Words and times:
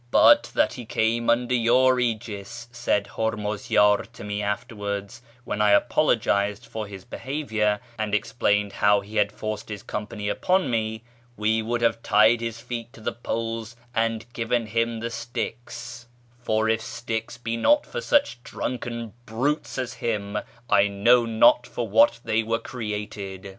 "But 0.09 0.45
that 0.55 0.73
he 0.73 0.85
came 0.85 1.29
under 1.29 1.53
your 1.53 1.99
aegis," 1.99 2.67
said 2.71 3.05
Hurmuzyar 3.15 4.11
to 4.13 4.23
me 4.23 4.41
afterwards, 4.41 5.21
when 5.43 5.61
I 5.61 5.73
apologised 5.73 6.65
for 6.65 6.87
liis 6.87 7.07
behaviour, 7.07 7.79
and 7.99 8.15
explained 8.15 8.73
how 8.73 9.01
he 9.01 9.17
had 9.17 9.31
forced 9.31 9.69
his 9.69 9.83
com 9.83 10.07
pany 10.07 10.31
upon 10.31 10.71
me," 10.71 11.03
we 11.37 11.61
would 11.61 11.81
have 11.81 12.01
tied 12.01 12.41
his 12.41 12.59
feet 12.59 12.91
to 12.93 13.01
the 13.01 13.11
poles 13.13 13.75
and 13.93 14.25
given 14.33 14.65
him 14.65 15.01
the 15.01 15.11
sticks; 15.11 16.07
for 16.41 16.67
if 16.67 16.81
sticks 16.81 17.37
be 17.37 17.55
not 17.55 17.85
for 17.85 18.01
such 18.01 18.41
drunken 18.41 19.13
brutes 19.27 19.77
as 19.77 19.93
him, 20.01 20.39
I 20.67 20.87
know 20.87 21.27
not 21.27 21.67
for 21.67 21.87
wdiat 21.87 22.21
they 22.23 22.41
were 22.41 22.57
created." 22.57 23.47